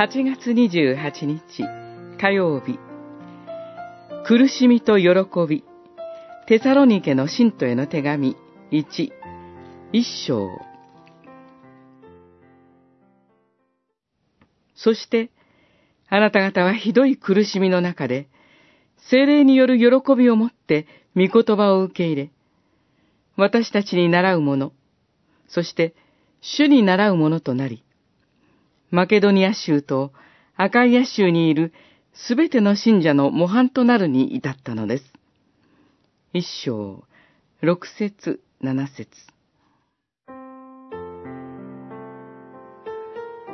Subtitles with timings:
[0.00, 1.62] 8月28日
[2.18, 2.78] 火曜日。
[4.24, 5.10] 苦しみと喜
[5.46, 5.62] び。
[6.46, 8.34] テサロニケの信徒への手紙。
[8.70, 9.10] 1
[9.92, 10.48] 一章。
[14.74, 15.30] そして
[16.08, 18.30] あなた方はひどい苦しみの中で
[19.10, 22.30] 精霊による喜びを持って御言葉を受け入れ
[23.36, 24.72] 私たちに習うもの
[25.46, 25.94] そして
[26.40, 27.84] 主に習うものとなり
[28.90, 30.12] マケドニア州と
[30.56, 31.72] アカイア州にいる
[32.12, 35.04] すべての信者の模範となるに至ったのです。
[36.32, 37.04] 一章、
[37.60, 39.08] 六節、七節。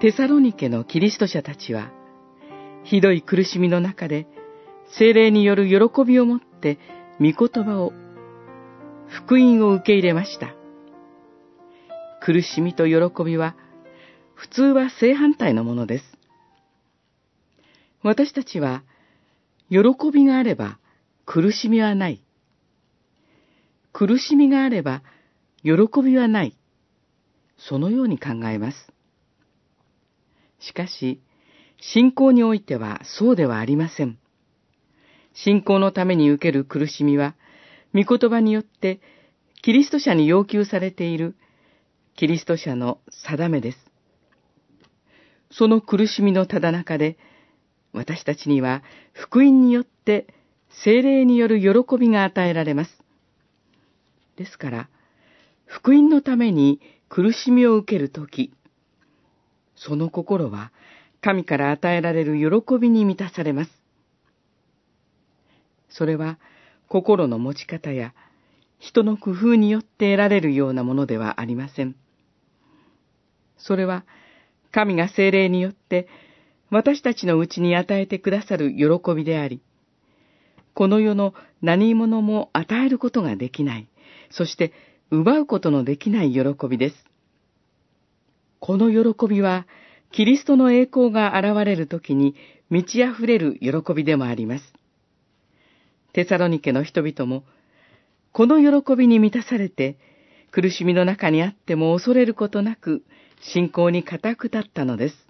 [0.00, 1.92] テサロニケのキリスト者たちは、
[2.84, 4.26] ひどい苦しみの中で、
[4.98, 6.78] 精霊による喜びをもって、
[7.20, 7.92] 御言葉を、
[9.08, 10.54] 福音を受け入れました。
[12.20, 13.54] 苦しみと喜びは、
[14.40, 16.04] 普通は正反対のものです。
[18.02, 18.82] 私たちは、
[19.68, 19.78] 喜
[20.10, 20.78] びがあれば
[21.26, 22.24] 苦しみはない。
[23.92, 25.02] 苦しみがあれば
[25.62, 26.56] 喜びはない。
[27.58, 28.90] そのように考えます。
[30.58, 31.20] しかし、
[31.78, 34.18] 信仰においてはそうではありません。
[35.34, 37.34] 信仰のために受ける苦しみは、
[37.92, 39.02] 御言葉によって
[39.60, 41.36] キリスト者に要求されている
[42.16, 43.89] キリスト者の定めです。
[45.50, 47.18] その苦しみのただ中で、
[47.92, 50.26] 私たちには福音によって
[50.84, 53.02] 精霊による喜びが与えられます。
[54.36, 54.88] ですから、
[55.66, 58.52] 福音のために苦しみを受けるとき、
[59.76, 60.72] その心は
[61.20, 63.70] 神から与えられる喜びに満たされます。
[65.88, 66.38] それは
[66.88, 68.14] 心の持ち方や
[68.78, 71.96] 人の工夫によって得られるようなものではありません。
[73.58, 74.04] それは
[74.72, 76.08] 神が精霊によって
[76.70, 79.60] 私たちのうちに与えてくださる喜びであり、
[80.74, 83.88] この世の何者も与えることができない、
[84.30, 84.72] そして
[85.10, 87.04] 奪うことのできない喜びです。
[88.60, 89.66] この喜びは、
[90.12, 92.34] キリストの栄光が現れるときに
[92.68, 94.64] 満ち溢れる喜びでもあります。
[96.12, 97.44] テサロニケの人々も、
[98.32, 99.96] この喜びに満たされて、
[100.52, 103.02] 苦しみの中にあっても恐れることなく、
[103.40, 105.29] 信仰に固く立ったのです。